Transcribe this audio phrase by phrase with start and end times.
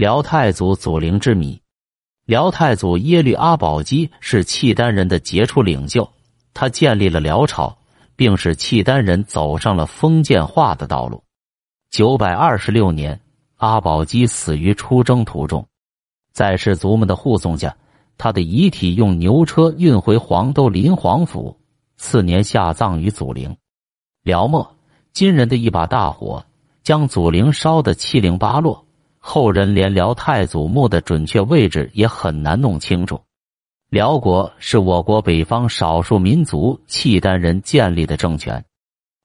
[0.00, 1.60] 辽太祖祖陵之谜。
[2.24, 6.10] 辽太祖耶律阿保机是契丹人的杰出领袖，
[6.54, 7.76] 他建立了辽朝，
[8.16, 11.22] 并使契丹人走上了封建化的道路。
[11.90, 13.20] 九百二十六年，
[13.56, 15.68] 阿保机死于出征途中，
[16.32, 17.76] 在士卒们的护送下，
[18.16, 21.54] 他的遗体用牛车运回黄都林皇府，
[21.98, 23.54] 次年下葬于祖陵。
[24.22, 24.66] 辽末，
[25.12, 26.42] 金人的一把大火
[26.82, 28.86] 将祖陵烧得七零八落。
[29.20, 33.20] 后人连辽太祖墓的准确位置也很难弄清楚。
[33.90, 38.64] 辽国是我国北方少数民族契丹人建立的政权。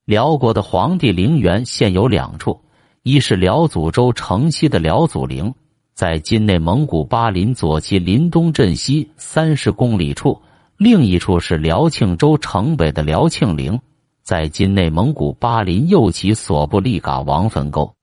[0.05, 2.61] 辽国的皇帝陵园现有两处，
[3.03, 5.53] 一是辽祖州城西的辽祖陵，
[5.93, 10.41] 在今内蒙古巴林左旗林东镇西三十公里处；
[10.77, 13.79] 另一处是辽庆州城北的辽庆陵，
[14.21, 17.95] 在今内蒙古巴林右旗索布利嘎王坟沟。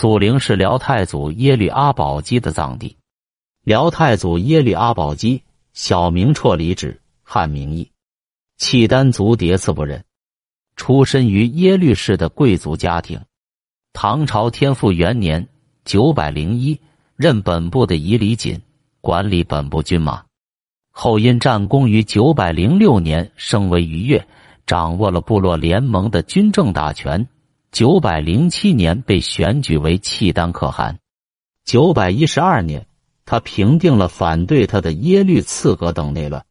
[0.00, 2.96] 祖陵是辽太祖耶律阿保机的葬地。
[3.64, 5.42] 辽太祖耶律阿保机，
[5.74, 7.90] 小名绰里止，汉名义，
[8.56, 10.06] 契丹族迭次部人，
[10.74, 13.20] 出身于耶律氏的贵族家庭。
[13.92, 15.46] 唐朝天复元年
[15.84, 16.80] （九百零一），
[17.14, 18.58] 任本部的仪礼锦，
[19.02, 20.24] 管理本部军马。
[20.90, 24.26] 后因战功于九百零六年升为逾越，
[24.64, 27.28] 掌握了部落联盟的军政大权。
[27.72, 30.98] 九百零七年被选举为契丹可汗。
[31.64, 32.86] 九百一十二年，
[33.24, 36.44] 他平定了反对他的耶律次格等内乱。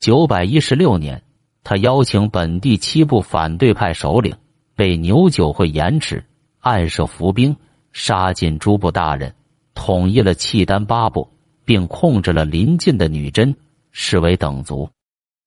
[0.00, 1.22] 九百一十六年，
[1.62, 4.34] 他邀请本地七部反对派首领，
[4.74, 6.24] 被牛九会延迟，
[6.58, 7.56] 暗设伏兵，
[7.92, 9.34] 杀尽诸部大人，
[9.74, 11.28] 统一了契丹八部，
[11.64, 13.54] 并控制了邻近的女真、
[13.92, 14.90] 视为等族。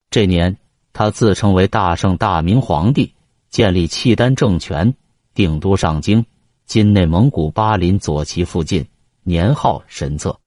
[0.09, 0.57] 这年，
[0.93, 3.13] 他自称为大圣大明皇帝，
[3.51, 4.91] 建立契丹政权。
[5.33, 6.25] 定都上京，
[6.65, 8.85] 今内蒙古巴林左旗附近，
[9.23, 10.37] 年号神策。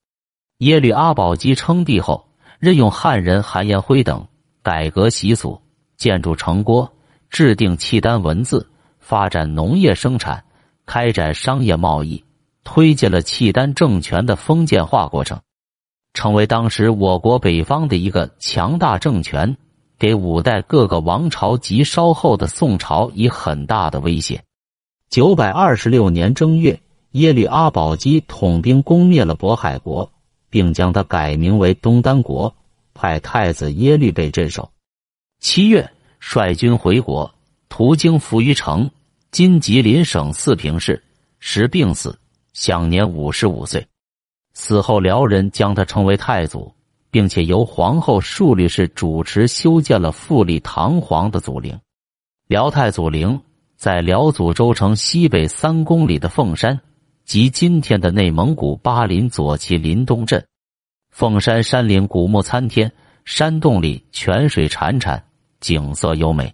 [0.58, 2.22] 耶律阿保机称帝后，
[2.58, 4.26] 任用汉人韩延辉等
[4.62, 5.58] 改革习俗，
[5.96, 6.92] 建筑城郭，
[7.30, 8.68] 制定契丹文字，
[9.00, 10.44] 发展农业生产，
[10.84, 12.22] 开展商业贸易，
[12.62, 15.40] 推进了契丹政权的封建化过程，
[16.12, 19.56] 成为当时我国北方的一个强大政权，
[19.98, 24.42] 给五代各个王朝及稍后的宋朝以很大的威胁。
[25.10, 26.80] 九百二十六年正月，
[27.12, 30.10] 耶律阿保机统兵攻灭了渤海国，
[30.50, 32.54] 并将它改名为东丹国，
[32.92, 34.70] 派太子耶律倍镇守。
[35.38, 35.88] 七月，
[36.18, 37.32] 率军回国，
[37.68, 38.90] 途经扶余城
[39.30, 41.02] （今吉林省四平市）
[41.38, 42.18] 时病死，
[42.52, 43.86] 享年五十五岁。
[44.54, 46.72] 死后，辽人将他称为太祖，
[47.14, 51.78] 并且由皇后数律氏主持修建了富丽堂皇的祖陵——
[52.48, 53.40] 辽太祖陵。
[53.76, 56.80] 在辽祖州城西北三公里的凤山，
[57.24, 60.44] 即今天的内蒙古巴林左旗林东镇。
[61.12, 62.90] 凤山山岭古木参天，
[63.24, 65.22] 山洞里泉水潺潺，
[65.60, 66.52] 景色优美。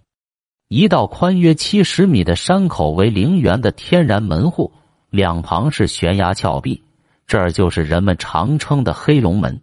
[0.67, 4.71] 一道宽约七十米的山口为陵园的天然门户，
[5.09, 6.83] 两旁是悬崖峭壁，
[7.25, 9.59] 这儿就是人们常称的黑龙门。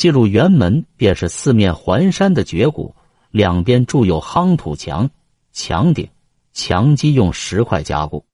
[0.00, 2.94] 进入园门，便是四面环山的绝谷，
[3.30, 5.10] 两边筑有夯土墙，
[5.52, 6.08] 墙顶。
[6.54, 8.24] 墙基用石块加固，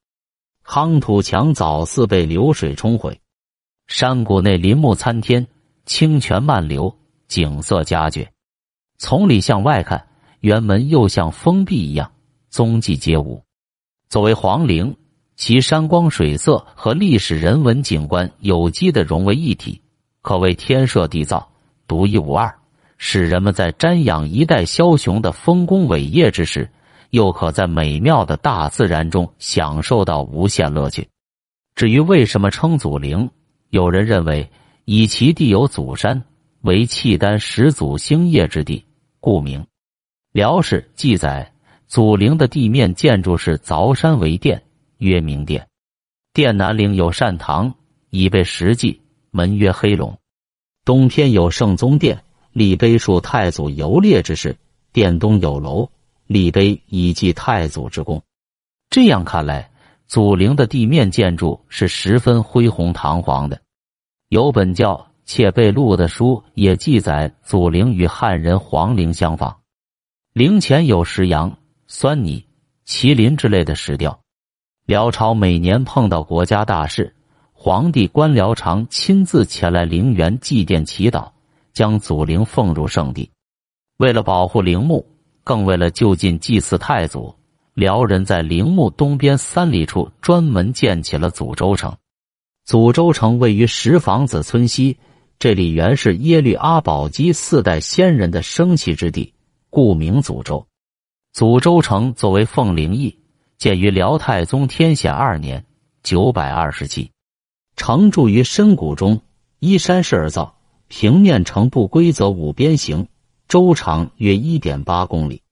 [0.65, 3.21] 夯土墙早似被流水冲毁。
[3.88, 5.44] 山谷内林木参天，
[5.87, 6.97] 清泉漫流，
[7.27, 8.31] 景色佳绝。
[8.97, 10.06] 从里向外看，
[10.43, 12.12] 园门又像封闭一样，
[12.48, 13.43] 踪迹皆无。
[14.09, 14.97] 作为皇陵，
[15.34, 19.83] 其山光水色和历史人文景观有机的融为一体，
[20.22, 21.50] 可谓天设地造，
[21.87, 22.55] 独一无二，
[22.99, 26.71] 使人们在瞻仰一代枭雄的丰功伟业之时。
[27.11, 31.09] 又可在美妙的大自然中享受到无限乐趣。
[31.77, 33.31] 至于为什么称祖陵，
[33.71, 34.51] 有人认为
[34.85, 36.21] 以其地有祖山，
[36.63, 38.85] 为契丹始祖兴业之地，
[39.21, 39.65] 故名。
[40.33, 41.51] 辽史记载，
[41.87, 44.61] 祖陵的地面建筑是凿山为殿，
[44.99, 45.67] 曰明殿。
[46.35, 47.73] 殿南陵有善堂，
[48.11, 49.01] 已被石记，
[49.31, 50.19] 门曰黑龙。
[50.86, 52.22] 东偏有圣宗殿，
[52.53, 54.56] 立碑述太祖游猎之事。
[54.92, 55.91] 殿东有楼。
[56.28, 58.22] 立碑以记太祖之功。
[58.88, 59.68] 这样看来，
[60.06, 63.60] 祖陵的地面建筑是十分恢宏堂皇的。
[64.28, 64.94] 有本叫
[65.24, 69.56] 《窃贝录》的书也记载，祖陵与汉人皇陵相仿，
[70.33, 72.44] 陵前有石羊、酸泥、
[72.86, 74.21] 麒麟之类的石雕。
[74.84, 77.16] 辽朝每年碰到国家大事，
[77.66, 81.28] 皇帝官僚常亲自前来陵园祭奠祈祷，
[81.72, 83.28] 将祖陵奉入圣地。
[83.97, 85.04] 为了保护陵墓。
[85.42, 87.34] 更为了就近祭祀太祖，
[87.74, 91.92] 辽人在陵墓东边三里处专门建起了祖州城。
[92.65, 94.97] 祖州城位于石坊子村西，
[95.41, 99.34] 这里原是耶律阿保机四代先人的生息之地，
[99.71, 100.65] 故名祖州。
[101.33, 103.19] 祖州城作为凤陵邑，
[103.59, 105.65] 建于辽太宗天显二年
[106.04, 107.10] （九百二十七），
[107.77, 109.21] 城筑于深谷中，
[109.61, 110.57] 依山势而造，
[110.89, 113.07] 平面呈不规则五边形，
[113.49, 115.43] 周长约一点八公里。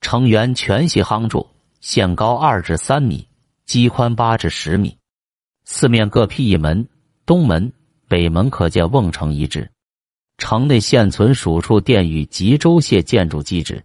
[0.00, 1.46] 城垣全系夯筑，
[1.80, 3.28] 限高二至三米，
[3.66, 4.96] 基宽八至十米，
[5.64, 6.88] 四面各辟一门，
[7.26, 7.72] 东门、
[8.08, 9.70] 北门可见瓮城遗址。
[10.38, 13.84] 城内现存数处殿宇及州县建筑基址。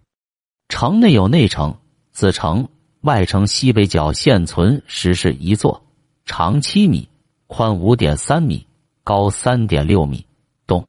[0.68, 1.76] 城内有内城、
[2.12, 2.66] 子城、
[3.02, 5.84] 外城西北角现存石室一座，
[6.24, 7.08] 长七米，
[7.56, 8.66] 宽五点三米，
[9.04, 10.26] 高三点六米。
[10.66, 10.84] 东、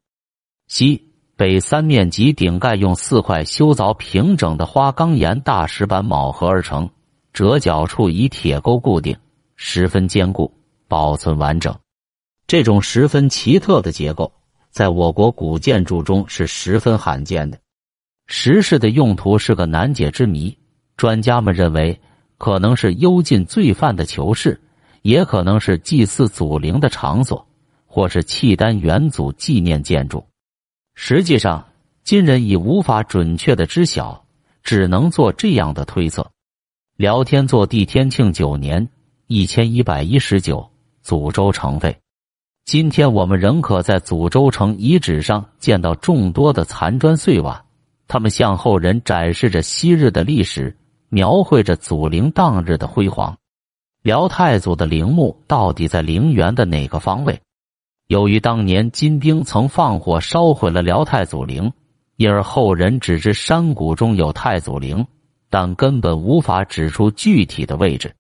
[0.67, 6.89] 西北三面及顶盖用四块修凿平整的花岗岩大石板卯合而成，
[7.31, 9.15] 折角处以铁钩固定，
[9.55, 10.51] 十分坚固，
[10.87, 11.77] 保存完整。
[12.47, 14.33] 这种十分奇特的结构，
[14.71, 17.59] 在我国古建筑中是十分罕见的。
[18.25, 20.57] 石室的用途是个难解之谜。
[20.97, 22.01] 专家们认为，
[22.39, 24.59] 可能是幽禁罪犯的囚室，
[25.05, 27.45] 也可能是祭祀祖灵的场所，
[27.85, 30.25] 或是契丹元祖纪念建筑。
[30.95, 31.67] 实际上，
[32.03, 34.25] 今人已无法准确的知晓，
[34.63, 36.31] 只能做这样的推测。
[36.97, 38.89] 辽天祚帝天庆九年
[39.27, 40.71] （一千一百一十九），
[41.03, 41.95] 祖州城废。
[42.65, 47.63] 今天我们仍可在祖州城遗址上见到众多的残砖碎瓦。
[48.07, 50.75] 他们向后人展示着昔日的历史，
[51.09, 53.37] 描绘着祖陵当日的辉煌。
[54.05, 57.41] 辽太祖的陵墓到底在陵园的哪个方位？
[58.05, 61.73] 由于当年金兵曾放火烧毁了辽太祖陵，
[62.17, 65.03] 因而后人只知山谷中有太祖陵，
[65.49, 68.13] 但根本无法指出具体的位置。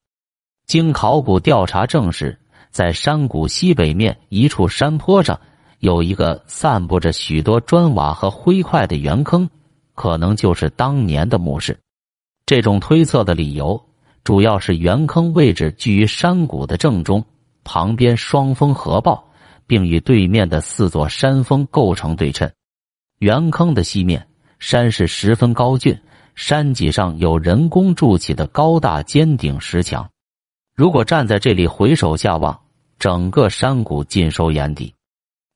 [0.65, 2.35] 经考古调查证实，
[2.71, 5.39] 在山谷西北面一处山坡上，
[5.77, 9.47] 有一个散布着许多砖瓦和灰块的圆坑。
[9.93, 11.77] 可能就是当年的墓室。
[12.47, 13.79] 这种推测的理由
[14.25, 17.23] 主要是圆坑位置居于山谷的正中，
[17.63, 19.23] 旁边双峰合抱，
[19.67, 22.51] 并与对面的四座山峰构成对称。
[23.19, 24.27] 圆坑的西面
[24.57, 25.95] 山势十分高峻，
[26.33, 30.09] 山脊上有人工筑起的高大尖顶石墙。
[30.75, 32.59] 如果站在这里回首下望，
[32.97, 34.91] 整个山谷尽收眼底。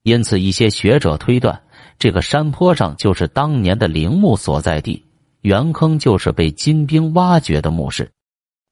[0.04, 1.60] 因此，一些学者推断。
[1.98, 5.04] 这个山坡上就是当年的陵墓所在地，
[5.42, 8.12] 原坑就是被金兵挖掘的墓室。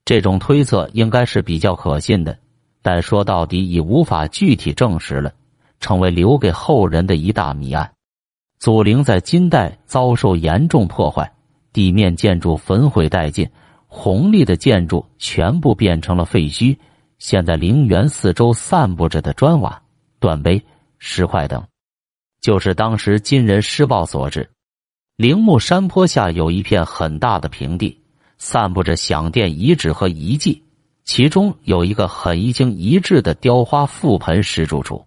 [0.08, 2.40] 这种推测应该是比较可信的，
[2.82, 5.34] 但说到底已无法具体证实了，
[5.82, 7.92] 成为留给后人的一大谜案。
[8.58, 11.30] 祖陵在金代遭受严重破坏，
[11.74, 13.50] 地面建筑焚毁殆尽，
[13.86, 16.78] 红丽的建筑全部变成了废墟。
[17.20, 19.82] 现在陵园四周散布着的砖瓦、
[20.22, 20.64] 断碑、
[21.00, 21.62] 石块等。
[22.40, 24.50] 就是当时金人施暴所致。
[25.18, 28.00] 陵墓山坡下有一片很大的平地，
[28.38, 30.64] 散布着享殿遗址和遗迹，
[31.04, 35.06] 其中有一个很一经一致的雕花覆盆石柱处。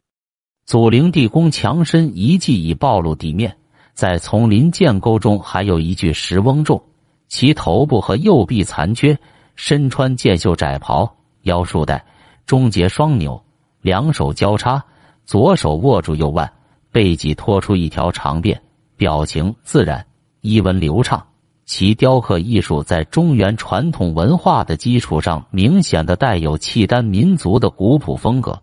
[0.67, 3.57] 祖陵地宫墙身遗迹已暴露地面，
[3.93, 6.83] 在丛林涧沟中还有一具石翁众，
[7.29, 9.19] 其头部和右臂残缺，
[9.57, 12.05] 身穿箭袖窄袍，腰束带，
[12.47, 13.43] 中结双纽，
[13.81, 14.85] 两手交叉，
[15.25, 16.53] 左手握住右腕。
[16.93, 18.59] 背脊拖出一条长辫，
[18.97, 20.05] 表情自然，
[20.41, 21.25] 衣纹流畅。
[21.71, 28.61] 其雕刻艺术在中原传统文化的基础上，明显的带有契丹民族的古朴风格。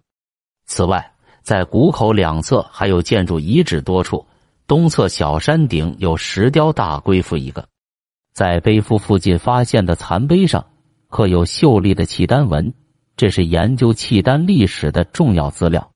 [0.66, 4.26] 此外，在谷口两侧还有建筑遗址多处。
[4.68, 7.66] 东侧小山顶有石雕大龟夫一个，
[8.34, 10.66] 在碑夫附近发现的残碑上
[11.08, 12.74] 刻有秀丽的契丹文，
[13.16, 15.92] 这是研究契丹历史的重要资料。